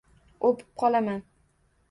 [0.49, 1.23] O'pib qolaman.